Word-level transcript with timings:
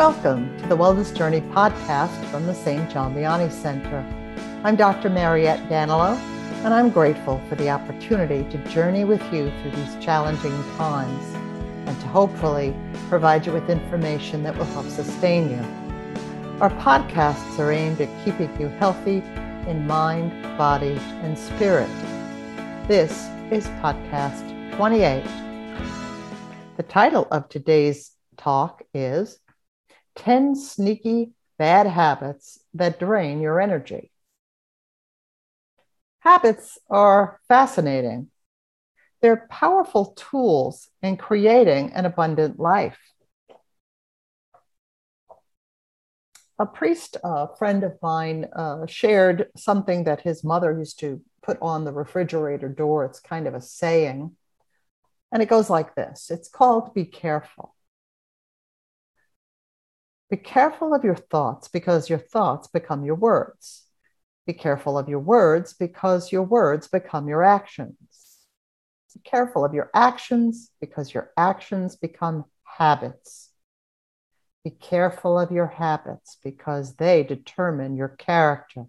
Welcome 0.00 0.56
to 0.60 0.66
the 0.66 0.78
Wellness 0.78 1.14
Journey 1.14 1.42
podcast 1.42 2.24
from 2.30 2.46
the 2.46 2.54
St. 2.54 2.90
John 2.90 3.14
Vianney 3.14 3.52
Center. 3.52 3.98
I'm 4.64 4.74
Dr. 4.74 5.10
Mariette 5.10 5.68
Danilo, 5.68 6.14
and 6.64 6.72
I'm 6.72 6.88
grateful 6.88 7.38
for 7.50 7.54
the 7.56 7.68
opportunity 7.68 8.48
to 8.48 8.56
journey 8.70 9.04
with 9.04 9.20
you 9.30 9.52
through 9.60 9.72
these 9.72 10.02
challenging 10.02 10.58
times 10.78 11.22
and 11.86 12.00
to 12.00 12.06
hopefully 12.06 12.74
provide 13.10 13.44
you 13.44 13.52
with 13.52 13.68
information 13.68 14.42
that 14.44 14.56
will 14.56 14.64
help 14.64 14.86
sustain 14.86 15.50
you. 15.50 15.62
Our 16.62 16.70
podcasts 16.80 17.58
are 17.58 17.70
aimed 17.70 18.00
at 18.00 18.24
keeping 18.24 18.58
you 18.58 18.68
healthy 18.68 19.18
in 19.68 19.86
mind, 19.86 20.32
body, 20.56 20.98
and 21.20 21.36
spirit. 21.36 21.90
This 22.88 23.28
is 23.50 23.66
podcast 23.82 24.76
28. 24.76 25.22
The 26.78 26.84
title 26.84 27.28
of 27.30 27.50
today's 27.50 28.12
talk 28.38 28.82
is 28.94 29.38
10 30.14 30.54
sneaky 30.54 31.32
bad 31.58 31.86
habits 31.86 32.60
that 32.74 32.98
drain 32.98 33.40
your 33.40 33.60
energy. 33.60 34.10
Habits 36.20 36.78
are 36.88 37.40
fascinating. 37.48 38.30
They're 39.20 39.46
powerful 39.50 40.14
tools 40.16 40.88
in 41.02 41.16
creating 41.16 41.92
an 41.92 42.06
abundant 42.06 42.58
life. 42.58 42.98
A 46.58 46.66
priest, 46.66 47.16
a 47.24 47.54
friend 47.56 47.84
of 47.84 47.98
mine, 48.02 48.46
uh, 48.54 48.86
shared 48.86 49.48
something 49.56 50.04
that 50.04 50.22
his 50.22 50.44
mother 50.44 50.76
used 50.76 50.98
to 51.00 51.22
put 51.42 51.58
on 51.62 51.84
the 51.84 51.92
refrigerator 51.92 52.68
door. 52.68 53.04
It's 53.04 53.20
kind 53.20 53.46
of 53.46 53.54
a 53.54 53.62
saying. 53.62 54.36
And 55.32 55.42
it 55.42 55.48
goes 55.48 55.70
like 55.70 55.94
this 55.94 56.30
It's 56.30 56.48
called 56.48 56.92
Be 56.92 57.04
Careful. 57.04 57.74
Be 60.30 60.36
careful 60.36 60.94
of 60.94 61.02
your 61.02 61.16
thoughts 61.16 61.66
because 61.66 62.08
your 62.08 62.18
thoughts 62.18 62.68
become 62.68 63.04
your 63.04 63.16
words. 63.16 63.86
Be 64.46 64.52
careful 64.52 64.96
of 64.96 65.08
your 65.08 65.18
words 65.18 65.74
because 65.74 66.30
your 66.30 66.44
words 66.44 66.86
become 66.86 67.28
your 67.28 67.42
actions. 67.42 67.96
Be 69.12 69.20
careful 69.28 69.64
of 69.64 69.74
your 69.74 69.90
actions 69.92 70.70
because 70.80 71.12
your 71.12 71.32
actions 71.36 71.96
become 71.96 72.44
habits. 72.62 73.50
Be 74.62 74.70
careful 74.70 75.38
of 75.38 75.50
your 75.50 75.66
habits 75.66 76.36
because 76.44 76.94
they 76.96 77.24
determine 77.24 77.96
your 77.96 78.08
character, 78.08 78.86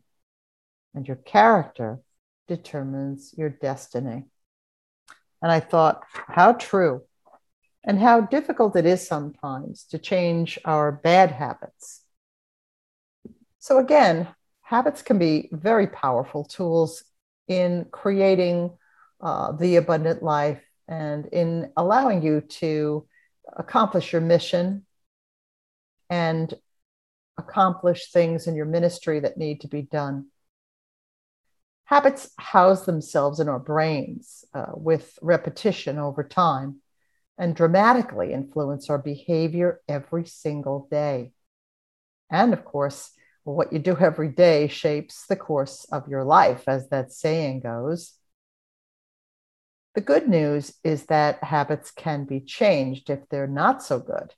and 0.94 1.08
your 1.08 1.18
character 1.18 2.02
determines 2.48 3.34
your 3.36 3.50
destiny. 3.50 4.26
And 5.42 5.52
I 5.52 5.60
thought, 5.60 6.04
how 6.12 6.54
true 6.54 7.04
and 7.84 8.00
how 8.00 8.22
difficult 8.22 8.76
it 8.76 8.86
is 8.86 9.06
sometimes 9.06 9.86
to 9.86 9.98
change 9.98 10.60
our 10.66 10.92
bad 10.92 11.32
habits. 11.32 12.02
So, 13.60 13.80
again, 13.80 14.28
habits 14.62 15.02
can 15.02 15.18
be 15.18 15.50
very 15.52 15.88
powerful 15.88 16.44
tools 16.44 17.04
in 17.48 17.86
creating 17.92 18.72
uh, 19.20 19.52
the 19.54 19.76
abundant 19.76 20.24
life 20.24 20.62
and 20.88 21.26
in 21.28 21.72
allowing 21.78 22.24
you 22.24 22.42
to 22.42 23.08
accomplish 23.56 24.14
your 24.14 24.22
mission 24.22 24.86
and 26.10 26.54
accomplish 27.38 28.12
things 28.12 28.48
in 28.48 28.56
your 28.56 28.66
ministry 28.66 29.20
that 29.20 29.38
need 29.38 29.62
to 29.62 29.68
be 29.68 29.82
done. 29.82 30.28
Habits 31.86 32.32
house 32.38 32.86
themselves 32.86 33.40
in 33.40 33.50
our 33.50 33.60
brains 33.60 34.46
uh, 34.54 34.68
with 34.74 35.18
repetition 35.22 35.98
over 35.98 36.24
time 36.24 36.82
and 37.38 37.56
dramatically 37.56 38.34
influence 38.34 38.90
our 38.90 38.98
behavior 38.98 39.82
every 39.88 40.26
single 40.26 40.88
day. 40.92 41.32
And 42.30 42.54
of 42.54 42.64
course, 42.64 43.12
what 43.44 43.74
you 43.74 43.80
do 43.80 43.98
every 43.98 44.30
day 44.30 44.68
shapes 44.68 45.26
the 45.26 45.36
course 45.36 45.86
of 45.92 46.08
your 46.08 46.24
life, 46.24 46.64
as 46.68 46.90
that 46.90 47.12
saying 47.12 47.62
goes. 47.62 48.14
The 49.96 50.02
good 50.02 50.30
news 50.30 50.74
is 50.84 51.08
that 51.08 51.44
habits 51.44 51.92
can 51.92 52.26
be 52.26 52.40
changed 52.40 53.10
if 53.10 53.28
they're 53.30 53.48
not 53.48 53.84
so 53.84 54.00
good. 54.00 54.34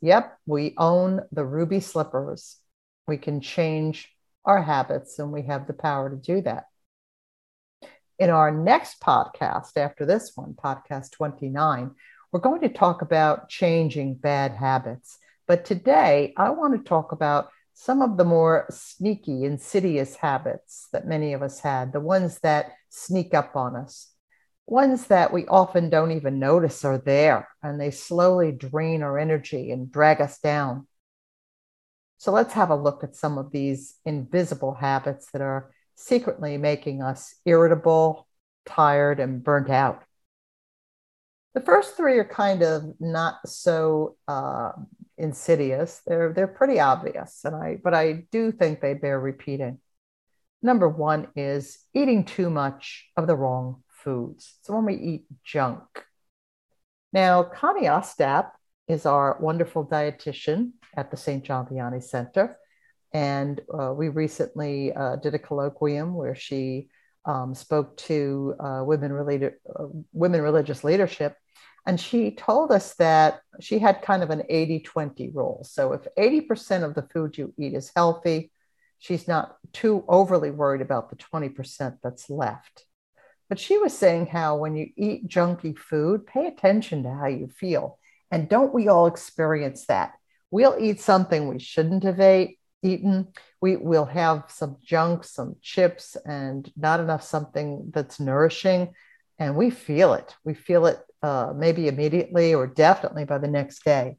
Yep, 0.00 0.36
we 0.46 0.74
own 0.76 1.22
the 1.30 1.44
ruby 1.44 1.80
slippers. 1.80 2.58
We 3.06 3.16
can 3.16 3.40
change 3.40 4.12
our 4.44 4.62
habits, 4.62 5.18
and 5.18 5.32
we 5.32 5.42
have 5.42 5.66
the 5.66 5.72
power 5.72 6.10
to 6.10 6.16
do 6.16 6.42
that. 6.42 6.64
In 8.22 8.30
our 8.30 8.52
next 8.52 9.00
podcast, 9.00 9.76
after 9.76 10.06
this 10.06 10.30
one, 10.36 10.54
podcast 10.54 11.10
29, 11.10 11.90
we're 12.30 12.38
going 12.38 12.60
to 12.60 12.68
talk 12.68 13.02
about 13.02 13.48
changing 13.48 14.14
bad 14.14 14.52
habits. 14.52 15.18
But 15.48 15.64
today, 15.64 16.32
I 16.36 16.50
want 16.50 16.74
to 16.74 16.88
talk 16.88 17.10
about 17.10 17.48
some 17.74 18.00
of 18.00 18.16
the 18.16 18.24
more 18.24 18.66
sneaky, 18.70 19.42
insidious 19.42 20.14
habits 20.14 20.86
that 20.92 21.04
many 21.04 21.32
of 21.32 21.42
us 21.42 21.58
had, 21.58 21.92
the 21.92 21.98
ones 21.98 22.38
that 22.44 22.70
sneak 22.90 23.34
up 23.34 23.56
on 23.56 23.74
us, 23.74 24.12
ones 24.68 25.08
that 25.08 25.32
we 25.32 25.44
often 25.48 25.90
don't 25.90 26.12
even 26.12 26.38
notice 26.38 26.84
are 26.84 26.98
there, 26.98 27.48
and 27.60 27.80
they 27.80 27.90
slowly 27.90 28.52
drain 28.52 29.02
our 29.02 29.18
energy 29.18 29.72
and 29.72 29.90
drag 29.90 30.20
us 30.20 30.38
down. 30.38 30.86
So 32.18 32.30
let's 32.30 32.54
have 32.54 32.70
a 32.70 32.76
look 32.76 33.02
at 33.02 33.16
some 33.16 33.36
of 33.36 33.50
these 33.50 33.96
invisible 34.04 34.74
habits 34.74 35.28
that 35.32 35.42
are 35.42 35.72
secretly 35.94 36.56
making 36.58 37.02
us 37.02 37.34
irritable, 37.44 38.26
tired, 38.66 39.20
and 39.20 39.42
burnt 39.42 39.70
out. 39.70 40.02
The 41.54 41.60
first 41.60 41.96
three 41.96 42.18
are 42.18 42.24
kind 42.24 42.62
of 42.62 42.94
not 42.98 43.46
so 43.46 44.16
uh, 44.26 44.72
insidious. 45.18 46.00
They're 46.06 46.32
they're 46.32 46.46
pretty 46.46 46.80
obvious, 46.80 47.40
and 47.44 47.54
I 47.54 47.78
but 47.82 47.94
I 47.94 48.24
do 48.30 48.52
think 48.52 48.80
they 48.80 48.94
bear 48.94 49.20
repeating. 49.20 49.78
Number 50.62 50.88
one 50.88 51.28
is 51.34 51.78
eating 51.92 52.24
too 52.24 52.48
much 52.48 53.10
of 53.16 53.26
the 53.26 53.36
wrong 53.36 53.82
foods. 53.88 54.54
So 54.62 54.74
when 54.74 54.84
we 54.86 54.94
eat 54.94 55.26
junk. 55.44 55.82
Now, 57.12 57.42
Connie 57.42 57.86
Ostap 57.86 58.52
is 58.88 59.04
our 59.06 59.36
wonderful 59.40 59.84
dietitian 59.84 60.72
at 60.96 61.10
the 61.10 61.16
St. 61.16 61.44
John 61.44 61.66
Vianney 61.66 62.02
Center. 62.02 62.58
And 63.12 63.60
uh, 63.72 63.92
we 63.92 64.08
recently 64.08 64.92
uh, 64.92 65.16
did 65.16 65.34
a 65.34 65.38
colloquium 65.38 66.12
where 66.12 66.34
she 66.34 66.88
um, 67.24 67.54
spoke 67.54 67.96
to 67.98 68.54
uh, 68.58 68.82
women 68.84 69.12
related 69.12 69.54
uh, 69.68 69.86
women 70.12 70.40
religious 70.40 70.82
leadership, 70.82 71.36
and 71.86 72.00
she 72.00 72.30
told 72.30 72.70
us 72.70 72.94
that 72.94 73.40
she 73.60 73.78
had 73.78 74.02
kind 74.02 74.22
of 74.22 74.30
an 74.30 74.42
80-20 74.50 75.34
rule. 75.34 75.66
So 75.68 75.92
if 75.92 76.06
80% 76.16 76.84
of 76.84 76.94
the 76.94 77.02
food 77.02 77.36
you 77.36 77.52
eat 77.58 77.74
is 77.74 77.92
healthy, 77.94 78.52
she's 78.98 79.26
not 79.26 79.56
too 79.72 80.04
overly 80.08 80.50
worried 80.50 80.80
about 80.80 81.10
the 81.10 81.16
20% 81.16 81.98
that's 82.02 82.30
left. 82.30 82.86
But 83.48 83.58
she 83.58 83.78
was 83.78 83.96
saying 83.96 84.26
how 84.26 84.56
when 84.56 84.76
you 84.76 84.90
eat 84.96 85.28
junky 85.28 85.76
food, 85.76 86.26
pay 86.26 86.46
attention 86.46 87.02
to 87.02 87.10
how 87.10 87.26
you 87.26 87.48
feel. 87.48 87.98
And 88.30 88.48
don't 88.48 88.72
we 88.72 88.88
all 88.88 89.06
experience 89.06 89.86
that? 89.86 90.12
We'll 90.50 90.76
eat 90.80 91.00
something 91.00 91.48
we 91.48 91.58
shouldn't 91.58 92.04
have 92.04 92.20
ate 92.20 92.58
eaten. 92.82 93.28
We 93.60 93.76
will 93.76 94.04
have 94.04 94.44
some 94.48 94.76
junk, 94.82 95.24
some 95.24 95.56
chips, 95.62 96.16
and 96.26 96.70
not 96.76 97.00
enough 97.00 97.22
something 97.22 97.90
that's 97.94 98.20
nourishing. 98.20 98.92
And 99.38 99.56
we 99.56 99.70
feel 99.70 100.14
it. 100.14 100.34
We 100.44 100.54
feel 100.54 100.86
it 100.86 100.98
uh, 101.22 101.52
maybe 101.56 101.88
immediately 101.88 102.54
or 102.54 102.66
definitely 102.66 103.24
by 103.24 103.38
the 103.38 103.48
next 103.48 103.84
day. 103.84 104.16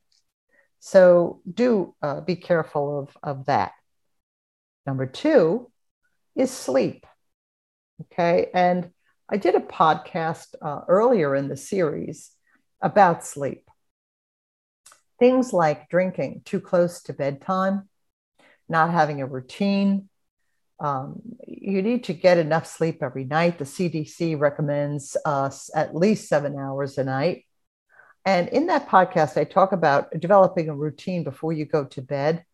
So 0.80 1.42
do 1.52 1.96
uh, 2.02 2.22
be 2.22 2.36
careful 2.36 3.00
of, 3.00 3.18
of 3.24 3.46
that. 3.46 3.74
Number 4.86 5.06
two 5.06 5.72
is 6.36 6.52
sleep. 6.52 7.06
Okay. 8.02 8.50
And 8.54 8.92
I 9.30 9.38
did 9.38 9.56
a 9.56 9.60
podcast 9.60 10.56
uh, 10.62 10.82
earlier 10.88 11.36
in 11.36 11.48
the 11.48 11.58
series 11.58 12.32
about 12.82 13.26
sleep. 13.26 13.70
Things 15.20 15.54
like 15.54 15.90
drinking 15.90 16.42
too 16.44 16.60
close 16.60 17.02
to 17.04 17.14
bedtime 17.14 17.88
not 18.70 18.92
having 18.92 19.22
a 19.22 19.26
routine. 19.26 20.10
Um, 20.80 21.22
you 21.48 21.82
need 21.82 22.06
to 22.06 22.14
get 22.14 22.38
enough 22.38 22.68
sleep 22.68 23.02
every 23.02 23.24
night. 23.24 23.58
The 23.58 23.66
CDC 23.66 24.40
recommends 24.40 25.16
us 25.26 25.70
at 25.76 25.96
least 25.96 26.28
seven 26.28 26.58
hours 26.58 26.98
a 26.98 27.04
night. 27.04 27.46
And 28.26 28.48
in 28.50 28.68
that 28.68 28.88
podcast, 28.88 29.38
I 29.38 29.44
talk 29.44 29.72
about 29.72 30.12
developing 30.20 30.70
a 30.70 30.76
routine 30.76 31.24
before 31.24 31.54
you 31.54 31.66
go 31.66 31.86
to 31.86 32.02
bed. 32.02 32.46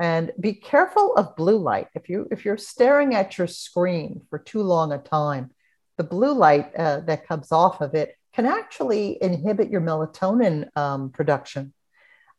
And 0.00 0.32
be 0.38 0.54
careful 0.54 1.16
of 1.16 1.34
blue 1.36 1.58
light. 1.58 1.88
If 1.94 2.08
you 2.08 2.28
if 2.30 2.44
you're 2.44 2.58
staring 2.58 3.14
at 3.14 3.36
your 3.36 3.48
screen 3.48 4.22
for 4.30 4.38
too 4.38 4.62
long 4.62 4.92
a 4.92 4.98
time, 4.98 5.50
the 5.96 6.04
blue 6.04 6.32
light 6.32 6.74
uh, 6.76 7.00
that 7.00 7.26
comes 7.26 7.50
off 7.50 7.80
of 7.80 7.94
it 7.94 8.16
can 8.32 8.46
actually 8.46 9.18
inhibit 9.20 9.70
your 9.70 9.80
melatonin 9.80 10.68
um, 10.76 11.10
production. 11.10 11.72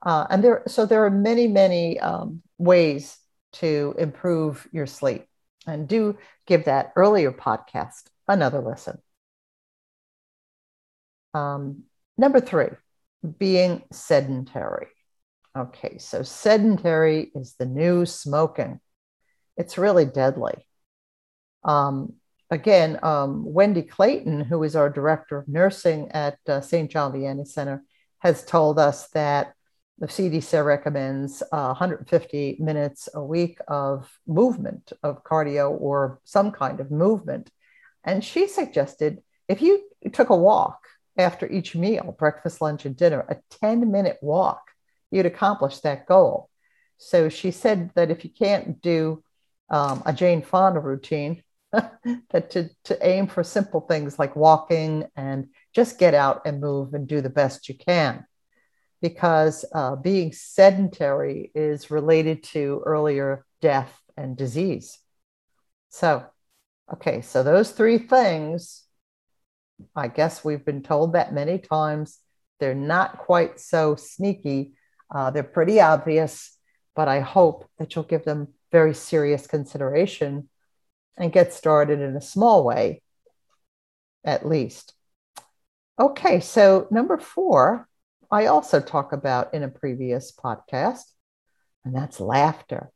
Uh, 0.01 0.25
and 0.29 0.41
there, 0.41 0.63
so 0.67 0.85
there 0.85 1.05
are 1.05 1.09
many, 1.09 1.47
many 1.47 1.99
um, 1.99 2.41
ways 2.59 3.17
to 3.53 3.95
improve 3.97 4.67
your 4.71 4.85
sleep. 4.85 5.25
And 5.65 5.87
do 5.87 6.17
give 6.45 6.65
that 6.65 6.93
earlier 6.95 7.31
podcast 7.31 8.03
another 8.27 8.59
listen. 8.59 8.99
Um, 11.33 11.83
number 12.17 12.39
three, 12.39 12.69
being 13.37 13.83
sedentary. 13.91 14.87
Okay, 15.57 15.97
so 15.97 16.21
sedentary 16.23 17.31
is 17.35 17.55
the 17.57 17.65
new 17.65 18.05
smoking. 18.05 18.79
It's 19.57 19.77
really 19.77 20.05
deadly. 20.05 20.65
Um, 21.63 22.13
again, 22.49 22.99
um, 23.03 23.43
Wendy 23.45 23.81
Clayton, 23.81 24.41
who 24.41 24.63
is 24.63 24.75
our 24.75 24.89
director 24.89 25.37
of 25.37 25.47
nursing 25.47 26.09
at 26.11 26.37
uh, 26.47 26.61
St. 26.61 26.89
John 26.89 27.11
Vianney 27.11 27.47
Center, 27.47 27.83
has 28.19 28.45
told 28.45 28.79
us 28.79 29.07
that 29.09 29.53
the 29.99 30.07
CDC 30.07 30.65
recommends 30.65 31.43
uh, 31.51 31.73
150 31.73 32.57
minutes 32.59 33.09
a 33.13 33.23
week 33.23 33.59
of 33.67 34.09
movement, 34.25 34.93
of 35.03 35.23
cardio 35.23 35.69
or 35.71 36.21
some 36.23 36.51
kind 36.51 36.79
of 36.79 36.89
movement. 36.89 37.49
And 38.05 38.23
she 38.23 38.47
suggested 38.47 39.21
if 39.49 39.61
you 39.61 39.83
took 40.13 40.29
a 40.29 40.35
walk 40.35 40.79
after 41.17 41.51
each 41.51 41.75
meal, 41.75 42.15
breakfast, 42.17 42.61
lunch, 42.61 42.85
and 42.85 42.95
dinner, 42.95 43.25
a 43.27 43.37
10 43.59 43.91
minute 43.91 44.17
walk, 44.21 44.61
you'd 45.11 45.25
accomplish 45.25 45.79
that 45.79 46.05
goal. 46.05 46.49
So 46.97 47.27
she 47.27 47.51
said 47.51 47.91
that 47.95 48.09
if 48.09 48.23
you 48.23 48.29
can't 48.29 48.81
do 48.81 49.21
um, 49.69 50.01
a 50.05 50.13
Jane 50.13 50.41
Fonda 50.41 50.79
routine, 50.79 51.43
that 51.71 52.49
to, 52.51 52.69
to 52.85 53.07
aim 53.07 53.27
for 53.27 53.43
simple 53.43 53.81
things 53.81 54.17
like 54.17 54.35
walking 54.35 55.05
and 55.15 55.49
just 55.75 55.99
get 55.99 56.13
out 56.13 56.41
and 56.45 56.61
move 56.61 56.93
and 56.93 57.07
do 57.07 57.21
the 57.21 57.29
best 57.29 57.69
you 57.69 57.75
can. 57.75 58.25
Because 59.01 59.63
uh, 59.73 59.95
being 59.95 60.33
sedentary 60.33 61.51
is 61.55 61.89
related 61.89 62.43
to 62.43 62.81
earlier 62.85 63.45
death 63.61 63.97
and 64.17 64.35
disease. 64.35 64.99
So, 65.89 66.25
okay, 66.93 67.21
so 67.21 67.43
those 67.43 67.71
three 67.71 67.97
things, 67.97 68.83
I 69.95 70.07
guess 70.07 70.43
we've 70.43 70.65
been 70.65 70.83
told 70.83 71.13
that 71.13 71.33
many 71.33 71.59
times. 71.59 72.19
They're 72.59 72.75
not 72.75 73.19
quite 73.19 73.59
so 73.59 73.95
sneaky, 73.95 74.73
uh, 75.13 75.31
they're 75.31 75.43
pretty 75.43 75.79
obvious, 75.79 76.55
but 76.95 77.07
I 77.07 77.21
hope 77.21 77.65
that 77.77 77.95
you'll 77.95 78.03
give 78.03 78.25
them 78.25 78.49
very 78.71 78.93
serious 78.93 79.47
consideration 79.47 80.49
and 81.17 81.33
get 81.33 81.53
started 81.53 81.99
in 82.01 82.15
a 82.15 82.21
small 82.21 82.63
way, 82.63 83.01
at 84.23 84.45
least. 84.45 84.93
Okay, 85.99 86.39
so 86.39 86.87
number 86.91 87.17
four, 87.17 87.88
I 88.31 88.45
also 88.45 88.79
talk 88.79 89.11
about 89.13 89.53
in 89.53 89.63
a 89.63 89.69
previous 89.69 90.31
podcast, 90.31 91.03
and 91.83 91.95
that's 91.95 92.19
laughter. 92.19 92.91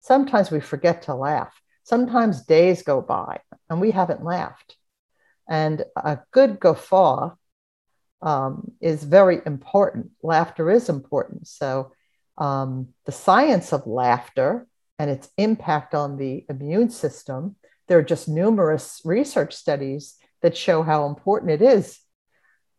Sometimes 0.00 0.50
we 0.50 0.60
forget 0.60 1.02
to 1.02 1.14
laugh. 1.14 1.60
Sometimes 1.82 2.44
days 2.44 2.82
go 2.82 3.00
by 3.00 3.40
and 3.68 3.80
we 3.80 3.90
haven't 3.90 4.24
laughed. 4.24 4.76
And 5.48 5.84
a 5.96 6.20
good 6.30 6.60
guffaw 6.60 7.34
um, 8.22 8.72
is 8.80 9.02
very 9.02 9.40
important. 9.44 10.10
Laughter 10.22 10.70
is 10.70 10.88
important. 10.88 11.48
So, 11.48 11.92
um, 12.38 12.88
the 13.06 13.12
science 13.12 13.72
of 13.72 13.86
laughter 13.86 14.66
and 14.98 15.10
its 15.10 15.28
impact 15.36 15.94
on 15.94 16.16
the 16.16 16.44
immune 16.48 16.90
system. 16.90 17.56
There 17.88 17.98
are 17.98 18.02
just 18.02 18.28
numerous 18.28 19.00
research 19.04 19.54
studies 19.54 20.16
that 20.42 20.56
show 20.56 20.82
how 20.82 21.06
important 21.06 21.50
it 21.50 21.62
is. 21.62 21.98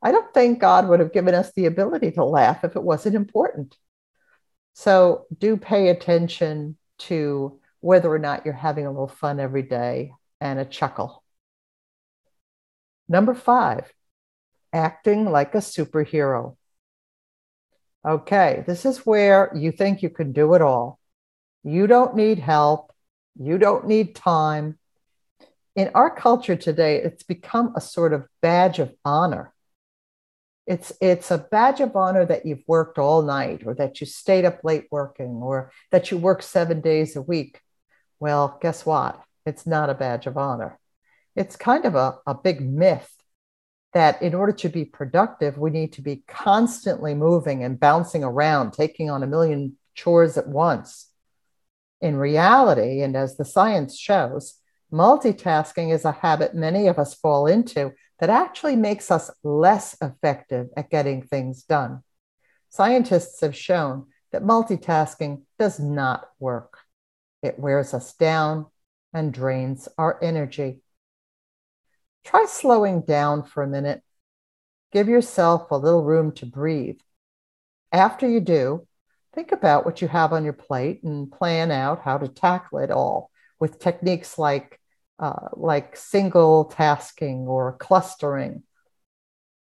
I 0.02 0.12
don't 0.12 0.34
think 0.34 0.60
God 0.60 0.88
would 0.88 1.00
have 1.00 1.14
given 1.14 1.36
us 1.36 1.52
the 1.56 1.66
ability 1.66 2.12
to 2.12 2.26
laugh 2.26 2.64
if 2.64 2.76
it 2.76 2.84
wasn't 2.84 3.16
important. 3.16 3.78
So 4.74 5.26
do 5.38 5.58
pay 5.58 5.90
attention 5.90 6.78
to 7.00 7.60
whether 7.82 8.12
or 8.12 8.20
not 8.20 8.46
you're 8.46 8.54
having 8.54 8.86
a 8.86 8.92
little 8.92 9.08
fun 9.08 9.40
every 9.40 9.64
day 9.64 10.14
and 10.40 10.60
a 10.60 10.66
chuckle. 10.66 11.24
Number 13.08 13.34
five, 13.34 13.92
acting 14.72 15.26
like 15.26 15.54
a 15.54 15.60
superhero. 15.60 16.56
Okay, 18.08 18.64
this 18.66 18.86
is 18.86 19.06
where 19.06 19.52
you 19.56 19.72
think 19.72 20.02
you 20.02 20.10
can 20.10 20.32
do 20.32 20.54
it 20.54 20.62
all. 20.62 21.00
You 21.64 21.86
don't 21.86 22.16
need 22.16 22.40
help. 22.40 22.92
You 23.38 23.58
don't 23.58 23.86
need 23.88 24.16
time. 24.16 24.80
In 25.76 25.92
our 25.94 26.10
culture 26.10 26.56
today, 26.56 26.98
it's 26.98 27.24
become 27.24 27.74
a 27.76 27.82
sort 27.82 28.14
of 28.14 28.28
badge 28.42 28.80
of 28.80 28.94
honor. 29.06 29.54
It's, 30.68 30.94
it's 31.02 31.32
a 31.32 31.38
badge 31.38 31.80
of 31.80 31.96
honor 31.96 32.26
that 32.26 32.46
you've 32.46 32.64
worked 32.68 32.98
all 32.98 33.24
night 33.24 33.64
or 33.66 33.74
that 33.76 34.00
you 34.00 34.08
stayed 34.08 34.46
up 34.46 34.64
late 34.64 34.88
working 34.92 35.42
or 35.42 35.72
that 35.92 36.12
you 36.12 36.18
work 36.18 36.44
seven 36.44 36.82
days 36.82 37.16
a 37.16 37.22
week. 37.22 37.60
Well, 38.20 38.60
guess 38.62 38.86
what? 38.86 39.22
It's 39.46 39.66
not 39.66 39.90
a 39.90 39.96
badge 39.96 40.28
of 40.28 40.38
honor. 40.38 40.80
It's 41.36 41.56
kind 41.56 41.86
of 41.86 41.96
a, 41.96 42.20
a 42.28 42.36
big 42.36 42.62
myth 42.62 43.10
that 43.94 44.22
in 44.22 44.34
order 44.34 44.54
to 44.54 44.70
be 44.70 44.86
productive, 44.86 45.58
we 45.58 45.70
need 45.70 45.94
to 45.94 46.02
be 46.02 46.24
constantly 46.28 47.14
moving 47.14 47.64
and 47.64 47.80
bouncing 47.80 48.24
around, 48.24 48.72
taking 48.72 49.10
on 49.10 49.24
a 49.24 49.28
million 49.28 49.78
chores 49.96 50.38
at 50.38 50.48
once. 50.48 51.10
In 52.00 52.16
reality, 52.16 53.02
and 53.02 53.16
as 53.16 53.38
the 53.38 53.46
science 53.46 53.98
shows, 53.98 54.60
multitasking 54.92 55.94
is 55.94 56.06
a 56.06 56.12
habit 56.12 56.56
many 56.56 56.88
of 56.88 57.00
us 57.00 57.14
fall 57.14 57.48
into 57.48 57.92
that 58.22 58.30
actually 58.30 58.76
makes 58.76 59.10
us 59.10 59.32
less 59.44 59.98
effective 60.00 60.68
at 60.78 60.92
getting 60.92 61.24
things 61.24 61.64
done. 61.64 62.04
Scientists 62.70 63.42
have 63.42 63.56
shown 63.56 64.06
that 64.32 64.44
multitasking 64.44 65.42
does 65.58 65.80
not 65.80 66.30
work. 66.40 66.78
It 67.42 67.58
wears 67.58 67.96
us 67.96 68.14
down 68.14 68.68
and 69.12 69.34
drains 69.34 69.90
our 69.98 70.24
energy. 70.24 70.82
Try 72.24 72.46
slowing 72.46 73.02
down 73.02 73.44
for 73.44 73.64
a 73.64 73.68
minute. 73.68 74.04
Give 74.94 75.10
yourself 75.10 75.72
a 75.72 75.78
little 75.78 76.04
room 76.04 76.32
to 76.34 76.46
breathe. 76.46 77.00
After 77.92 78.30
you 78.30 78.40
do, 78.40 78.88
think 79.34 79.52
about 79.52 79.84
what 79.84 80.00
you 80.00 80.08
have 80.08 80.32
on 80.32 80.44
your 80.44 80.54
plate 80.54 81.02
and 81.04 81.32
plan 81.32 81.72
out 81.72 82.04
how 82.04 82.20
to 82.20 82.28
tackle 82.28 82.78
it 82.78 82.92
all 82.92 83.32
with 83.60 83.80
techniques 83.80 84.38
like 84.38 84.80
uh, 85.22 85.50
like 85.54 85.96
single 85.96 86.66
tasking 86.66 87.48
or 87.48 87.78
clustering. 87.78 88.64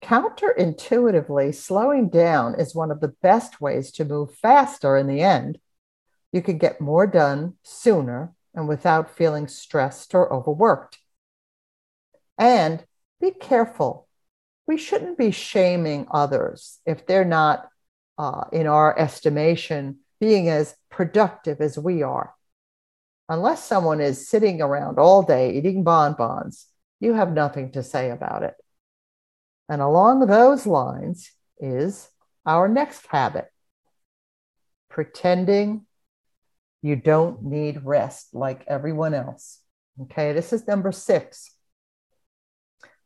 Counterintuitively, 0.01 1.53
slowing 1.53 2.09
down 2.09 2.59
is 2.59 2.73
one 2.73 2.89
of 2.89 3.01
the 3.01 3.13
best 3.21 3.61
ways 3.61 3.91
to 3.91 4.05
move 4.05 4.33
faster 4.33 4.97
in 4.97 5.07
the 5.07 5.21
end. 5.21 5.59
You 6.31 6.41
can 6.41 6.57
get 6.57 6.81
more 6.81 7.05
done 7.05 7.55
sooner 7.63 8.33
and 8.55 8.67
without 8.67 9.15
feeling 9.15 9.47
stressed 9.47 10.15
or 10.15 10.31
overworked. 10.33 10.97
And 12.37 12.83
be 13.19 13.31
careful. 13.31 14.07
We 14.65 14.77
shouldn't 14.77 15.17
be 15.17 15.31
shaming 15.31 16.07
others 16.11 16.79
if 16.85 17.05
they're 17.05 17.25
not 17.25 17.67
uh, 18.17 18.45
in 18.51 18.67
our 18.67 18.97
estimation, 18.97 19.99
being 20.19 20.47
as 20.47 20.75
productive 20.89 21.59
as 21.59 21.77
we 21.77 22.03
are. 22.03 22.33
Unless 23.31 23.63
someone 23.63 24.01
is 24.01 24.27
sitting 24.27 24.61
around 24.61 24.99
all 24.99 25.23
day 25.23 25.53
eating 25.53 25.85
bonbons, 25.85 26.67
you 26.99 27.13
have 27.13 27.31
nothing 27.31 27.71
to 27.71 27.81
say 27.81 28.09
about 28.09 28.43
it. 28.43 28.55
And 29.69 29.81
along 29.81 30.27
those 30.27 30.67
lines 30.67 31.31
is 31.57 32.09
our 32.45 32.67
next 32.67 33.07
habit 33.07 33.45
pretending 34.89 35.85
you 36.81 36.97
don't 36.97 37.41
need 37.41 37.85
rest 37.85 38.35
like 38.35 38.65
everyone 38.67 39.13
else. 39.13 39.61
Okay, 40.01 40.33
this 40.33 40.51
is 40.51 40.67
number 40.67 40.91
six. 40.91 41.55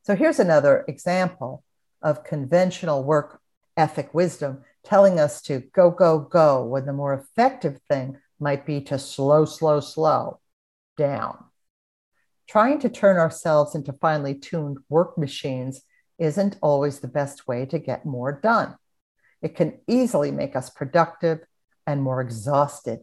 So 0.01 0.15
here's 0.15 0.39
another 0.39 0.86
example 0.88 1.63
of 2.01 2.24
conventional 2.24 3.03
work 3.03 3.41
ethic 3.77 4.12
wisdom 4.12 4.63
telling 4.84 5.20
us 5.20 5.44
to 5.44 5.60
go, 5.75 5.91
go, 5.91 6.17
go, 6.17 6.65
when 6.65 6.88
the 6.88 6.94
more 6.94 7.13
effective 7.13 7.79
thing 7.88 8.17
might 8.39 8.65
be 8.65 8.82
to 8.82 9.00
slow, 9.00 9.46
slow, 9.46 9.80
slow 9.80 10.39
down. 10.98 11.46
Trying 12.48 12.80
to 12.80 12.89
turn 12.89 13.18
ourselves 13.18 13.75
into 13.75 13.94
finely 13.94 14.36
tuned 14.36 14.77
work 14.89 15.18
machines 15.18 15.82
isn't 16.20 16.58
always 16.62 17.00
the 17.00 17.08
best 17.08 17.48
way 17.48 17.65
to 17.65 17.80
get 17.80 18.06
more 18.06 18.39
done. 18.42 18.75
It 19.42 19.56
can 19.56 19.80
easily 19.88 20.32
make 20.32 20.56
us 20.56 20.70
productive 20.70 21.39
and 21.88 22.01
more 22.01 22.22
exhausted. 22.22 23.00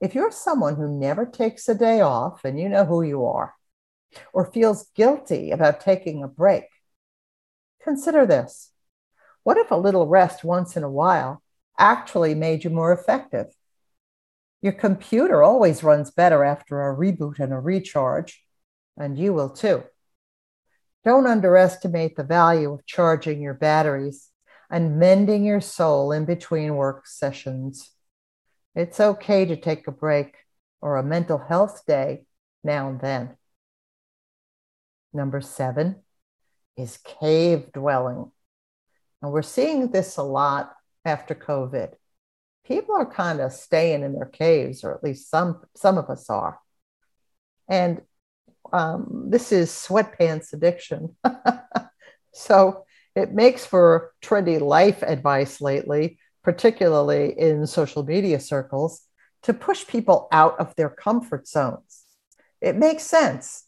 If 0.00 0.14
you're 0.14 0.30
someone 0.30 0.76
who 0.76 0.88
never 0.88 1.26
takes 1.26 1.68
a 1.68 1.74
day 1.74 2.00
off, 2.00 2.44
and 2.44 2.58
you 2.58 2.68
know 2.68 2.86
who 2.86 3.02
you 3.02 3.26
are, 3.26 3.54
or 4.32 4.50
feels 4.50 4.88
guilty 4.94 5.50
about 5.50 5.80
taking 5.80 6.22
a 6.22 6.28
break, 6.28 6.64
consider 7.82 8.24
this. 8.24 8.70
What 9.42 9.58
if 9.58 9.70
a 9.70 9.76
little 9.76 10.06
rest 10.06 10.42
once 10.42 10.76
in 10.76 10.82
a 10.82 10.90
while 10.90 11.42
actually 11.78 12.34
made 12.34 12.64
you 12.64 12.70
more 12.70 12.92
effective? 12.92 13.46
Your 14.62 14.72
computer 14.72 15.42
always 15.42 15.82
runs 15.82 16.10
better 16.10 16.44
after 16.44 16.82
a 16.82 16.94
reboot 16.94 17.38
and 17.38 17.52
a 17.52 17.58
recharge, 17.58 18.44
and 18.96 19.18
you 19.18 19.32
will 19.32 19.50
too. 19.50 19.84
Don't 21.04 21.26
underestimate 21.26 22.16
the 22.16 22.24
value 22.24 22.72
of 22.72 22.84
charging 22.84 23.40
your 23.40 23.54
batteries 23.54 24.28
and 24.70 24.98
mending 24.98 25.44
your 25.44 25.60
soul 25.60 26.12
in 26.12 26.26
between 26.26 26.76
work 26.76 27.06
sessions. 27.06 27.90
It's 28.74 29.00
okay 29.00 29.46
to 29.46 29.56
take 29.56 29.86
a 29.86 29.92
break 29.92 30.34
or 30.80 30.96
a 30.96 31.02
mental 31.02 31.38
health 31.38 31.82
day 31.86 32.24
now 32.62 32.90
and 32.90 33.00
then. 33.00 33.36
Number 35.12 35.40
seven 35.40 36.02
is 36.76 36.98
cave 36.98 37.72
dwelling. 37.72 38.30
And 39.22 39.32
we're 39.32 39.42
seeing 39.42 39.90
this 39.90 40.18
a 40.18 40.22
lot 40.22 40.72
after 41.04 41.34
COVID. 41.34 41.94
People 42.70 42.94
are 42.94 43.04
kind 43.04 43.40
of 43.40 43.52
staying 43.52 44.04
in 44.04 44.12
their 44.14 44.26
caves, 44.26 44.84
or 44.84 44.94
at 44.94 45.02
least 45.02 45.28
some 45.28 45.60
some 45.74 45.98
of 45.98 46.08
us 46.08 46.30
are. 46.30 46.60
And 47.68 48.02
um, 48.72 49.26
this 49.28 49.50
is 49.50 49.70
sweatpants 49.70 50.52
addiction. 50.52 51.16
so 52.32 52.84
it 53.16 53.32
makes 53.32 53.66
for 53.66 54.12
trendy 54.22 54.60
life 54.60 55.02
advice 55.02 55.60
lately, 55.60 56.20
particularly 56.44 57.36
in 57.36 57.66
social 57.66 58.04
media 58.04 58.38
circles, 58.38 59.02
to 59.42 59.52
push 59.52 59.84
people 59.84 60.28
out 60.30 60.60
of 60.60 60.76
their 60.76 60.90
comfort 60.90 61.48
zones. 61.48 62.04
It 62.60 62.76
makes 62.76 63.02
sense. 63.02 63.64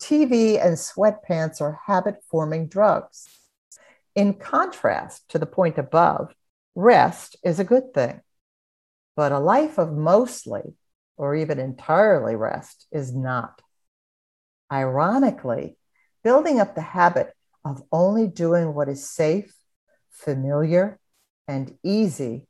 TV 0.00 0.64
and 0.64 0.76
sweatpants 0.76 1.60
are 1.60 1.78
habit 1.86 2.16
forming 2.30 2.68
drugs. 2.68 3.28
In 4.14 4.32
contrast 4.32 5.28
to 5.28 5.38
the 5.38 5.46
point 5.46 5.76
above, 5.76 6.34
rest 6.74 7.36
is 7.44 7.58
a 7.58 7.64
good 7.64 7.94
thing. 7.94 8.20
But 9.16 9.32
a 9.32 9.38
life 9.38 9.78
of 9.78 9.92
mostly 9.92 10.74
or 11.16 11.36
even 11.36 11.58
entirely 11.58 12.34
rest 12.34 12.86
is 12.90 13.14
not. 13.14 13.62
Ironically, 14.72 15.76
building 16.22 16.58
up 16.58 16.74
the 16.74 16.80
habit 16.80 17.32
of 17.64 17.82
only 17.92 18.26
doing 18.26 18.74
what 18.74 18.88
is 18.88 19.08
safe, 19.08 19.54
familiar, 20.10 20.98
and 21.46 21.76
easy 21.82 22.46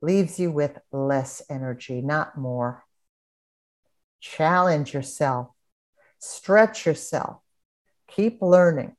leaves 0.00 0.38
you 0.38 0.50
with 0.50 0.78
less 0.92 1.42
energy, 1.48 2.00
not 2.00 2.36
more. 2.36 2.84
Challenge 4.20 4.92
yourself, 4.92 5.48
stretch 6.18 6.86
yourself, 6.86 7.40
keep 8.08 8.42
learning, 8.42 8.96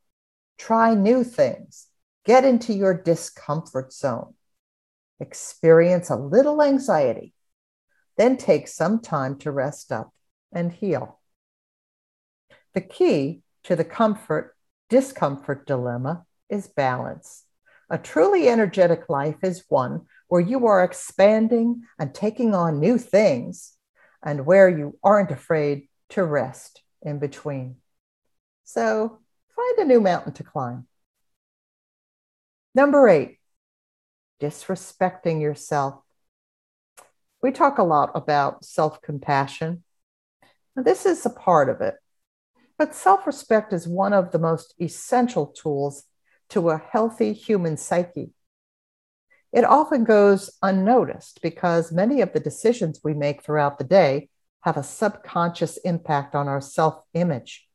try 0.57 0.93
new 0.93 1.23
things, 1.23 1.87
get 2.25 2.45
into 2.45 2.73
your 2.73 2.93
discomfort 2.93 3.93
zone, 3.93 4.33
experience 5.19 6.09
a 6.09 6.15
little 6.15 6.61
anxiety, 6.61 7.33
then 8.17 8.37
take 8.37 8.67
some 8.67 8.99
time 8.99 9.37
to 9.39 9.51
rest 9.51 9.91
up 9.91 10.13
and 10.51 10.71
heal. 10.71 11.19
The 12.73 12.81
key 12.81 13.41
to 13.63 13.75
the 13.75 13.85
comfort 13.85 14.55
discomfort 14.89 15.65
dilemma 15.65 16.25
is 16.49 16.67
balance. 16.67 17.45
A 17.89 17.97
truly 17.97 18.47
energetic 18.47 19.09
life 19.09 19.37
is 19.43 19.63
one 19.69 20.05
where 20.27 20.41
you 20.41 20.67
are 20.67 20.83
expanding 20.83 21.83
and 21.97 22.13
taking 22.13 22.53
on 22.53 22.79
new 22.79 22.97
things 22.97 23.75
and 24.23 24.45
where 24.45 24.69
you 24.69 24.97
aren't 25.03 25.31
afraid 25.31 25.87
to 26.09 26.23
rest 26.23 26.81
in 27.01 27.19
between. 27.19 27.77
So 28.63 29.19
find 29.55 29.79
a 29.79 29.85
new 29.85 30.01
mountain 30.01 30.33
to 30.33 30.43
climb. 30.43 30.87
Number 32.75 33.07
eight, 33.09 33.38
disrespecting 34.39 35.41
yourself. 35.41 36.01
We 37.41 37.51
talk 37.51 37.77
a 37.77 37.83
lot 37.83 38.11
about 38.15 38.65
self 38.65 39.01
compassion. 39.01 39.83
This 40.75 41.05
is 41.05 41.25
a 41.25 41.29
part 41.29 41.69
of 41.69 41.81
it. 41.81 41.95
But 42.77 42.95
self 42.95 43.27
respect 43.27 43.73
is 43.73 43.87
one 43.87 44.13
of 44.13 44.31
the 44.31 44.39
most 44.39 44.73
essential 44.79 45.47
tools 45.47 46.03
to 46.49 46.69
a 46.69 46.77
healthy 46.77 47.33
human 47.33 47.77
psyche. 47.77 48.31
It 49.51 49.63
often 49.63 50.03
goes 50.03 50.51
unnoticed 50.61 51.41
because 51.41 51.91
many 51.91 52.21
of 52.21 52.33
the 52.33 52.39
decisions 52.39 53.01
we 53.03 53.13
make 53.13 53.43
throughout 53.43 53.77
the 53.77 53.83
day 53.83 54.29
have 54.61 54.77
a 54.77 54.83
subconscious 54.83 55.77
impact 55.77 56.35
on 56.35 56.47
our 56.47 56.61
self 56.61 57.01
image. 57.13 57.67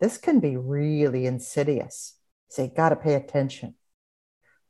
This 0.00 0.18
can 0.18 0.40
be 0.40 0.56
really 0.56 1.26
insidious, 1.26 2.18
so 2.48 2.62
you 2.62 2.68
got 2.68 2.90
to 2.90 2.96
pay 2.96 3.14
attention. 3.14 3.74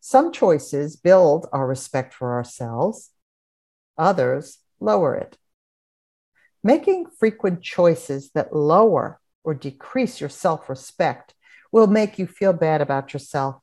Some 0.05 0.33
choices 0.33 0.97
build 0.97 1.47
our 1.53 1.65
respect 1.65 2.13
for 2.13 2.33
ourselves, 2.33 3.11
others 3.97 4.59
lower 4.81 5.15
it. 5.15 5.39
Making 6.65 7.07
frequent 7.07 7.63
choices 7.63 8.33
that 8.33 8.53
lower 8.53 9.21
or 9.45 9.55
decrease 9.55 10.21
your 10.21 10.29
self 10.29 10.69
respect 10.69 11.35
will 11.71 11.87
make 11.87 12.19
you 12.19 12.27
feel 12.27 12.53
bad 12.53 12.81
about 12.81 13.13
yourself. 13.13 13.63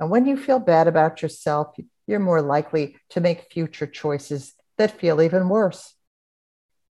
And 0.00 0.10
when 0.10 0.26
you 0.26 0.36
feel 0.36 0.58
bad 0.58 0.88
about 0.88 1.22
yourself, 1.22 1.76
you're 2.08 2.18
more 2.18 2.42
likely 2.42 2.96
to 3.10 3.20
make 3.20 3.52
future 3.52 3.86
choices 3.86 4.54
that 4.78 4.98
feel 4.98 5.22
even 5.22 5.48
worse. 5.48 5.94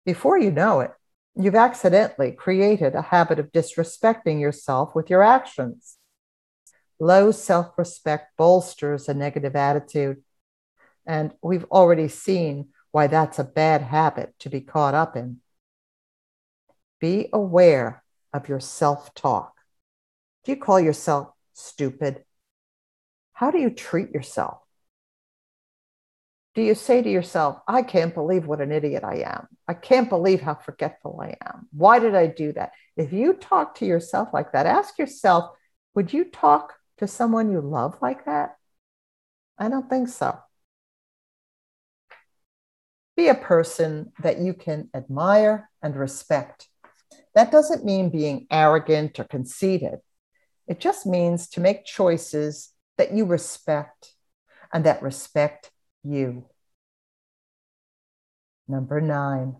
Before 0.05 0.37
you 0.37 0.49
know 0.49 0.79
it, 0.79 0.91
you've 1.35 1.55
accidentally 1.55 2.31
created 2.31 2.95
a 2.95 3.01
habit 3.01 3.37
of 3.37 3.51
disrespecting 3.51 4.39
yourself 4.39 4.95
with 4.95 5.09
your 5.09 5.23
actions. 5.23 5.97
Low 7.01 7.31
self 7.31 7.79
respect 7.79 8.37
bolsters 8.37 9.09
a 9.09 9.15
negative 9.15 9.55
attitude. 9.55 10.21
And 11.03 11.33
we've 11.41 11.65
already 11.71 12.07
seen 12.07 12.67
why 12.91 13.07
that's 13.07 13.39
a 13.39 13.43
bad 13.43 13.81
habit 13.81 14.35
to 14.37 14.51
be 14.51 14.61
caught 14.61 14.93
up 14.93 15.15
in. 15.15 15.37
Be 16.99 17.27
aware 17.33 18.03
of 18.31 18.47
your 18.47 18.59
self 18.59 19.15
talk. 19.15 19.55
Do 20.45 20.51
you 20.51 20.57
call 20.57 20.79
yourself 20.79 21.29
stupid? 21.53 22.23
How 23.33 23.49
do 23.49 23.57
you 23.57 23.71
treat 23.71 24.11
yourself? 24.11 24.59
Do 26.53 26.61
you 26.61 26.75
say 26.75 27.01
to 27.01 27.09
yourself, 27.09 27.61
I 27.67 27.81
can't 27.81 28.13
believe 28.13 28.45
what 28.45 28.61
an 28.61 28.71
idiot 28.71 29.03
I 29.03 29.23
am? 29.25 29.47
I 29.67 29.73
can't 29.73 30.07
believe 30.07 30.41
how 30.41 30.53
forgetful 30.53 31.19
I 31.19 31.35
am. 31.49 31.67
Why 31.71 31.97
did 31.97 32.13
I 32.13 32.27
do 32.27 32.53
that? 32.53 32.73
If 32.95 33.11
you 33.11 33.33
talk 33.33 33.73
to 33.77 33.87
yourself 33.87 34.29
like 34.33 34.51
that, 34.51 34.67
ask 34.67 34.99
yourself, 34.99 35.49
would 35.95 36.13
you 36.13 36.25
talk 36.25 36.73
to 37.01 37.07
someone 37.07 37.51
you 37.51 37.59
love 37.59 37.97
like 37.99 38.25
that? 38.25 38.57
I 39.57 39.69
don't 39.69 39.89
think 39.89 40.07
so. 40.07 40.37
Be 43.17 43.27
a 43.27 43.35
person 43.35 44.11
that 44.21 44.37
you 44.37 44.53
can 44.53 44.89
admire 44.93 45.69
and 45.81 45.95
respect. 45.95 46.67
That 47.33 47.51
doesn't 47.51 47.83
mean 47.83 48.11
being 48.11 48.45
arrogant 48.51 49.19
or 49.19 49.23
conceited. 49.23 49.99
It 50.67 50.79
just 50.79 51.07
means 51.07 51.49
to 51.49 51.59
make 51.59 51.85
choices 51.85 52.71
that 52.97 53.13
you 53.13 53.25
respect 53.25 54.13
and 54.71 54.85
that 54.85 55.01
respect 55.01 55.71
you. 56.03 56.45
Number 58.67 59.01
nine, 59.01 59.57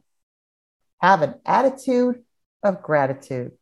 have 1.01 1.23
an 1.23 1.35
attitude 1.43 2.23
of 2.63 2.83
gratitude. 2.83 3.53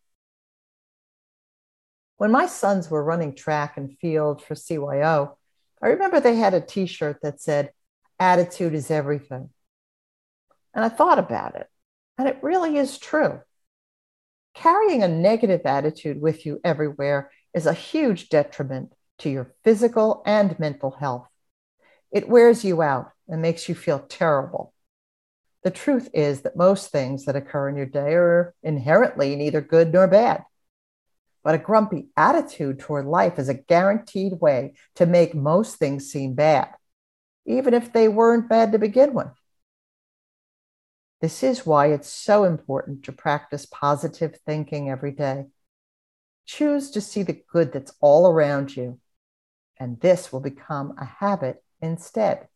When 2.19 2.31
my 2.31 2.47
sons 2.47 2.91
were 2.91 3.01
running 3.01 3.33
track 3.33 3.77
and 3.77 3.97
field 3.97 4.43
for 4.43 4.53
CYO, 4.53 5.37
I 5.81 5.87
remember 5.87 6.19
they 6.19 6.35
had 6.35 6.53
a 6.53 6.59
t 6.59 6.85
shirt 6.85 7.19
that 7.23 7.39
said, 7.39 7.71
Attitude 8.19 8.73
is 8.73 8.91
everything. 8.91 9.51
And 10.73 10.83
I 10.83 10.89
thought 10.89 11.17
about 11.17 11.55
it, 11.55 11.67
and 12.17 12.27
it 12.27 12.39
really 12.41 12.75
is 12.75 12.97
true. 12.97 13.39
Carrying 14.53 15.01
a 15.01 15.07
negative 15.07 15.61
attitude 15.63 16.19
with 16.19 16.45
you 16.45 16.59
everywhere 16.61 17.31
is 17.53 17.65
a 17.65 17.71
huge 17.71 18.27
detriment 18.27 18.91
to 19.19 19.29
your 19.29 19.53
physical 19.63 20.21
and 20.25 20.59
mental 20.59 20.91
health. 20.91 21.29
It 22.11 22.27
wears 22.27 22.65
you 22.65 22.81
out 22.81 23.13
and 23.29 23.41
makes 23.41 23.69
you 23.69 23.75
feel 23.75 23.99
terrible. 23.99 24.73
The 25.63 25.71
truth 25.71 26.09
is 26.13 26.41
that 26.41 26.57
most 26.57 26.91
things 26.91 27.23
that 27.25 27.37
occur 27.37 27.69
in 27.69 27.77
your 27.77 27.85
day 27.85 28.13
are 28.15 28.53
inherently 28.61 29.37
neither 29.37 29.61
good 29.61 29.93
nor 29.93 30.05
bad. 30.05 30.43
But 31.43 31.55
a 31.55 31.59
grumpy 31.59 32.09
attitude 32.17 32.79
toward 32.79 33.05
life 33.05 33.39
is 33.39 33.49
a 33.49 33.53
guaranteed 33.53 34.33
way 34.33 34.73
to 34.95 35.05
make 35.05 35.33
most 35.33 35.77
things 35.77 36.11
seem 36.11 36.33
bad, 36.33 36.69
even 37.45 37.73
if 37.73 37.93
they 37.93 38.07
weren't 38.07 38.49
bad 38.49 38.71
to 38.73 38.79
begin 38.79 39.13
with. 39.13 39.31
This 41.21 41.43
is 41.43 41.65
why 41.65 41.87
it's 41.87 42.09
so 42.09 42.43
important 42.45 43.03
to 43.03 43.11
practice 43.11 43.65
positive 43.65 44.37
thinking 44.45 44.89
every 44.89 45.11
day. 45.11 45.47
Choose 46.45 46.91
to 46.91 47.01
see 47.01 47.23
the 47.23 47.41
good 47.51 47.73
that's 47.73 47.93
all 47.99 48.27
around 48.27 48.75
you, 48.75 48.99
and 49.77 49.99
this 49.99 50.31
will 50.31 50.39
become 50.39 50.95
a 50.97 51.05
habit 51.05 51.63
instead. 51.81 52.47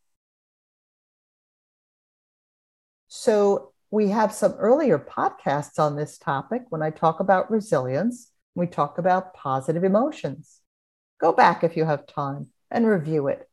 So, 3.08 3.72
we 3.90 4.08
have 4.08 4.32
some 4.32 4.54
earlier 4.54 4.98
podcasts 4.98 5.78
on 5.78 5.94
this 5.94 6.18
topic 6.18 6.62
when 6.70 6.82
I 6.82 6.90
talk 6.90 7.20
about 7.20 7.50
resilience. 7.50 8.32
We 8.54 8.66
talk 8.66 8.98
about 8.98 9.34
positive 9.34 9.84
emotions. 9.84 10.60
Go 11.20 11.32
back 11.32 11.64
if 11.64 11.76
you 11.76 11.84
have 11.84 12.06
time 12.06 12.48
and 12.70 12.86
review 12.86 13.28
it. 13.28 13.48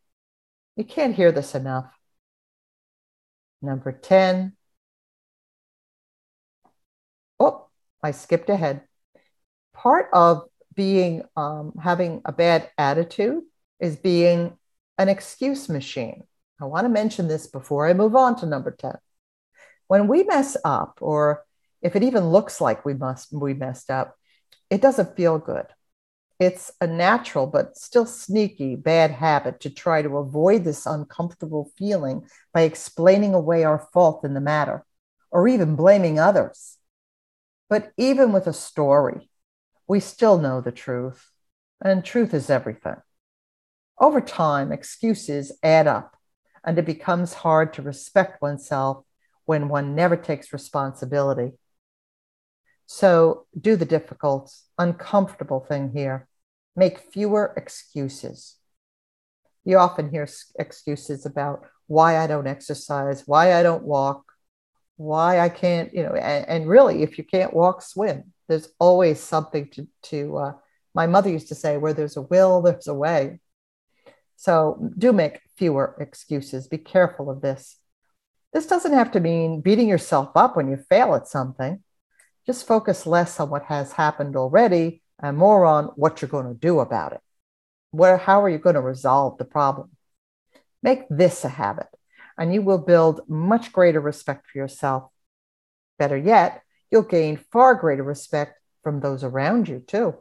You 0.76 0.84
can't 0.84 1.16
hear 1.16 1.32
this 1.32 1.56
enough. 1.56 1.92
Number 3.62 3.92
10, 3.92 4.54
Oh, 7.40 7.68
I 8.04 8.12
skipped 8.12 8.50
ahead. 8.52 8.84
Part 9.74 10.10
of 10.14 10.44
being 10.76 11.24
um, 11.36 11.74
having 11.82 12.22
a 12.24 12.32
bad 12.32 12.70
attitude 12.78 13.44
is 13.80 13.96
being 13.96 14.58
an 15.00 15.10
excuse 15.10 15.68
machine. 15.68 16.24
I 16.62 16.66
want 16.66 16.86
to 16.86 16.90
mention 16.90 17.28
this 17.28 17.48
before 17.48 17.88
I 17.88 17.94
move 17.94 18.16
on 18.16 18.36
to 18.38 18.46
number 18.46 18.72
10. 18.72 18.94
When 19.88 20.08
we 20.08 20.24
mess 20.24 20.56
up, 20.64 21.00
or 21.02 21.44
if 21.82 21.96
it 21.96 22.04
even 22.04 22.30
looks 22.30 22.62
like 22.62 22.86
we 22.86 22.94
must 22.94 23.34
we 23.34 23.56
messed 23.56 23.90
up, 23.90 24.16
it 24.72 24.82
doesn't 24.82 25.16
feel 25.16 25.38
good. 25.38 25.68
It's 26.40 26.72
a 26.82 26.88
natural 26.88 27.46
but 27.46 27.78
still 27.78 28.08
sneaky 28.08 28.76
bad 28.76 29.12
habit 29.12 29.60
to 29.60 29.70
try 29.70 30.02
to 30.02 30.18
avoid 30.18 30.64
this 30.64 30.88
uncomfortable 30.88 31.72
feeling 31.78 32.26
by 32.52 32.62
explaining 32.62 33.36
away 33.36 33.64
our 33.64 33.88
fault 33.94 34.24
in 34.24 34.34
the 34.34 34.42
matter 34.42 34.84
or 35.30 35.48
even 35.48 35.76
blaming 35.76 36.18
others. 36.20 36.78
But 37.70 37.92
even 37.96 38.32
with 38.32 38.48
a 38.48 38.54
story, 38.54 39.30
we 39.88 40.00
still 40.00 40.38
know 40.38 40.62
the 40.62 40.72
truth, 40.72 41.30
and 41.84 42.04
truth 42.04 42.34
is 42.34 42.50
everything. 42.50 42.98
Over 44.00 44.20
time, 44.20 44.72
excuses 44.72 45.52
add 45.62 45.86
up, 45.86 46.16
and 46.64 46.80
it 46.80 46.86
becomes 46.86 47.34
hard 47.34 47.74
to 47.74 47.82
respect 47.82 48.42
oneself 48.42 49.06
when 49.46 49.70
one 49.70 49.96
never 49.96 50.16
takes 50.16 50.54
responsibility. 50.54 51.54
So, 52.94 53.46
do 53.58 53.78
the 53.78 53.86
difficult, 53.86 54.54
uncomfortable 54.78 55.62
thing 55.62 55.94
here 55.96 56.28
make 56.76 57.00
fewer 57.14 57.54
excuses. 57.56 58.58
You 59.64 59.78
often 59.78 60.12
hear 60.12 60.28
excuses 60.60 61.26
about 61.26 61.66
why 61.88 62.18
I 62.18 62.28
don't 62.28 62.48
exercise, 62.48 63.26
why 63.26 63.54
I 63.54 63.64
don't 63.64 63.86
walk, 63.86 64.34
why 64.98 65.40
I 65.40 65.48
can't, 65.48 65.94
you 65.94 66.04
know, 66.04 66.16
and, 66.16 66.46
and 66.50 66.68
really, 66.68 67.02
if 67.02 67.18
you 67.18 67.24
can't 67.24 67.54
walk, 67.54 67.82
swim. 67.82 68.34
There's 68.50 68.68
always 68.78 69.22
something 69.22 69.70
to, 69.70 69.88
to 70.10 70.38
uh, 70.38 70.54
my 70.94 71.08
mother 71.08 71.30
used 71.30 71.48
to 71.48 71.56
say, 71.56 71.78
where 71.78 71.94
there's 71.94 72.18
a 72.18 72.24
will, 72.24 72.62
there's 72.62 72.90
a 72.90 72.94
way. 72.94 73.40
So 74.36 74.92
do 74.98 75.14
make 75.14 75.40
fewer 75.56 75.96
excuses. 75.98 76.68
Be 76.68 76.78
careful 76.78 77.30
of 77.30 77.40
this. 77.40 77.78
This 78.52 78.66
doesn't 78.66 78.94
have 78.94 79.12
to 79.12 79.22
mean 79.22 79.62
beating 79.62 79.88
yourself 79.88 80.32
up 80.36 80.58
when 80.58 80.68
you 80.68 80.76
fail 80.90 81.16
at 81.16 81.30
something. 81.30 81.82
Just 82.46 82.68
focus 82.68 83.06
less 83.06 83.40
on 83.40 83.50
what 83.50 83.66
has 83.66 83.94
happened 83.94 84.36
already 84.36 85.02
and 85.22 85.38
more 85.38 85.66
on 85.66 85.86
what 85.96 86.22
you're 86.22 86.30
going 86.30 86.48
to 86.48 86.60
do 86.60 86.80
about 86.80 87.14
it. 87.14 87.22
Where, 87.92 88.18
how 88.18 88.42
are 88.44 88.50
you 88.50 88.58
going 88.58 88.76
to 88.76 88.82
resolve 88.82 89.38
the 89.38 89.46
problem? 89.46 89.92
Make 90.82 91.02
this 91.10 91.46
a 91.46 91.50
habit, 91.50 91.88
and 92.38 92.54
you 92.54 92.62
will 92.62 92.80
build 92.80 93.22
much 93.28 93.72
greater 93.72 94.02
respect 94.02 94.48
for 94.48 94.58
yourself. 94.58 95.12
Better 96.00 96.18
yet, 96.18 96.64
you'll 96.90 97.04
gain 97.04 97.38
far 97.52 97.76
greater 97.76 98.04
respect 98.04 98.60
from 98.84 99.00
those 99.00 99.24
around 99.24 99.68
you, 99.68 99.84
too. 99.86 100.16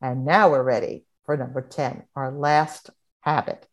And 0.00 0.24
now 0.24 0.50
we're 0.50 0.62
ready 0.62 1.04
for 1.24 1.36
number 1.36 1.62
10, 1.62 2.04
our 2.14 2.30
last 2.30 2.90
habit. 3.22 3.66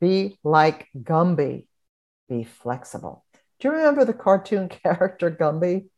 Be 0.00 0.38
like 0.44 0.86
Gumby, 0.96 1.66
be 2.28 2.44
flexible. 2.44 3.24
Do 3.60 3.68
you 3.68 3.74
remember 3.74 4.04
the 4.04 4.14
cartoon 4.14 4.68
character 4.84 5.30
Gumby? 5.30 5.88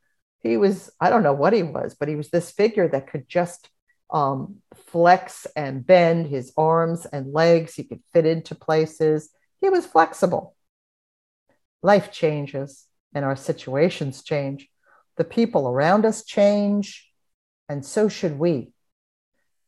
he 0.43 0.57
was 0.57 0.91
i 0.99 1.11
don't 1.11 1.23
know 1.23 1.35
what 1.35 1.53
he 1.53 1.63
was 1.63 1.95
but 1.95 2.09
he 2.09 2.17
was 2.17 2.31
this 2.31 2.51
figure 2.51 2.89
that 2.89 3.07
could 3.07 3.29
just 3.29 3.69
um, 4.13 4.57
flex 4.75 5.47
and 5.57 5.87
bend 5.87 6.27
his 6.27 6.53
arms 6.57 7.07
and 7.07 7.33
legs. 7.33 7.75
He 7.75 7.85
could 7.85 8.03
fit 8.13 8.27
into 8.27 8.55
places. 8.55 9.31
He 9.61 9.69
was 9.69 9.87
flexible. 9.87 10.57
Life 11.83 12.13
changes 12.13 12.87
and 13.15 13.25
our 13.25 13.37
situations 13.37 14.23
change. 14.23 14.69
The 15.17 15.25
people 15.25 15.69
around 15.69 16.05
us 16.05 16.25
change 16.25 17.09
and 17.69 17.85
so 17.85 18.09
should 18.09 18.39
we. 18.39 18.73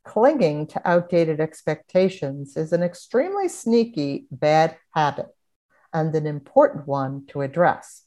Clinging 0.05 0.67
to 0.69 0.83
outdated 0.85 1.41
expectations 1.41 2.57
is 2.57 2.73
an 2.73 2.83
extremely 2.83 3.49
sneaky 3.49 4.27
bad 4.31 4.77
habit 4.93 5.27
and 5.93 6.15
an 6.15 6.27
important 6.27 6.87
one 6.87 7.27
to 7.29 7.43
address 7.43 8.05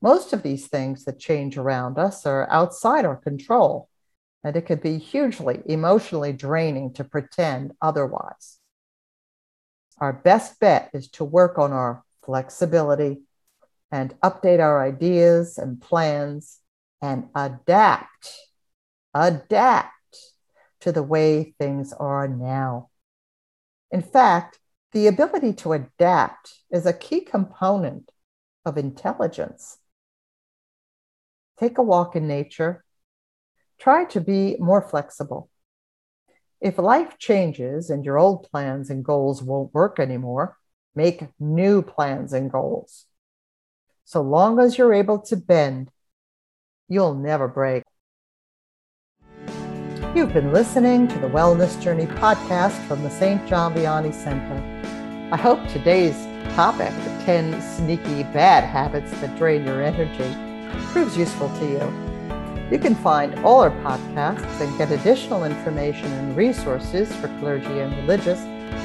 most 0.00 0.32
of 0.32 0.42
these 0.42 0.68
things 0.68 1.04
that 1.04 1.18
change 1.18 1.56
around 1.56 1.98
us 1.98 2.24
are 2.24 2.48
outside 2.50 3.04
our 3.04 3.16
control, 3.16 3.88
and 4.44 4.54
it 4.54 4.66
can 4.66 4.78
be 4.78 4.98
hugely 4.98 5.60
emotionally 5.66 6.32
draining 6.32 6.92
to 6.94 7.04
pretend 7.04 7.72
otherwise. 7.82 8.58
Our 9.98 10.12
best 10.12 10.60
bet 10.60 10.90
is 10.94 11.08
to 11.12 11.24
work 11.24 11.58
on 11.58 11.72
our 11.72 12.04
flexibility 12.24 13.22
and 13.90 14.14
update 14.20 14.60
our 14.60 14.84
ideas 14.84 15.58
and 15.58 15.80
plans 15.80 16.60
and 17.02 17.28
adapt, 17.34 18.36
adapt 19.14 19.92
to 20.80 20.92
the 20.92 21.02
way 21.02 21.54
things 21.58 21.92
are 21.92 22.28
now. 22.28 22.90
In 23.90 24.02
fact, 24.02 24.60
the 24.92 25.06
ability 25.06 25.52
to 25.52 25.72
adapt 25.72 26.54
is 26.70 26.86
a 26.86 26.92
key 26.92 27.20
component 27.20 28.10
of 28.64 28.78
intelligence 28.78 29.78
take 31.58 31.78
a 31.78 31.82
walk 31.82 32.14
in 32.14 32.28
nature, 32.28 32.84
try 33.78 34.04
to 34.06 34.20
be 34.20 34.56
more 34.58 34.82
flexible. 34.82 35.50
If 36.60 36.78
life 36.78 37.18
changes 37.18 37.90
and 37.90 38.04
your 38.04 38.18
old 38.18 38.48
plans 38.50 38.90
and 38.90 39.04
goals 39.04 39.42
won't 39.42 39.74
work 39.74 40.00
anymore, 40.00 40.56
make 40.94 41.28
new 41.38 41.82
plans 41.82 42.32
and 42.32 42.50
goals. 42.50 43.06
So 44.04 44.22
long 44.22 44.58
as 44.58 44.78
you're 44.78 44.94
able 44.94 45.20
to 45.22 45.36
bend, 45.36 45.90
you'll 46.88 47.14
never 47.14 47.46
break. 47.46 47.84
You've 50.14 50.32
been 50.32 50.52
listening 50.52 51.06
to 51.08 51.18
the 51.18 51.28
Wellness 51.28 51.80
Journey 51.80 52.06
podcast 52.06 52.84
from 52.88 53.02
the 53.02 53.10
St. 53.10 53.46
John 53.46 53.74
Vianney 53.74 54.14
Center. 54.14 54.77
I 55.30 55.36
hope 55.36 55.60
today's 55.68 56.16
topic, 56.54 56.88
the 57.04 57.22
10 57.26 57.60
sneaky 57.60 58.22
bad 58.22 58.64
habits 58.64 59.10
that 59.20 59.36
drain 59.36 59.66
your 59.66 59.82
energy, 59.82 60.34
proves 60.86 61.18
useful 61.18 61.50
to 61.58 61.66
you. 61.66 61.82
You 62.70 62.78
can 62.78 62.94
find 62.94 63.38
all 63.44 63.60
our 63.60 63.70
podcasts 63.70 64.58
and 64.62 64.78
get 64.78 64.90
additional 64.90 65.44
information 65.44 66.10
and 66.12 66.34
resources 66.34 67.14
for 67.16 67.28
clergy 67.40 67.80
and 67.80 67.94
religious 67.98 68.40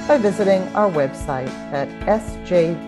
by 0.06 0.18
visiting 0.18 0.64
our 0.76 0.92
website 0.92 1.48
at 1.72 1.88
sjvcenter.org. 2.02 2.84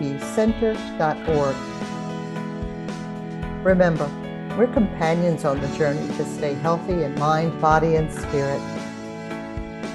Remember, 3.64 4.10
we're 4.58 4.66
companions 4.66 5.46
on 5.46 5.62
the 5.62 5.68
journey 5.78 6.06
to 6.18 6.26
stay 6.26 6.52
healthy 6.52 7.04
in 7.04 7.14
mind, 7.14 7.58
body, 7.62 7.96
and 7.96 8.12
spirit. 8.12 8.60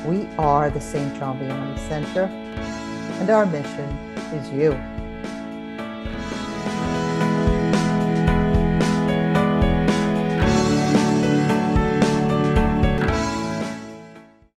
We 0.04 0.28
are 0.39 0.71
the 0.71 0.82
St. 0.82 1.15
John 1.19 1.38
Vianney 1.38 1.78
Center, 1.88 2.28
and 3.22 3.30
our 3.30 3.46
mission 3.46 3.88
is 4.34 4.50
you. 4.50 4.90